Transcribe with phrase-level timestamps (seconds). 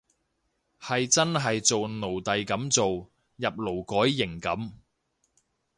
[0.81, 2.85] 係真係做奴隸噉做，
[3.35, 4.71] 入勞改營噉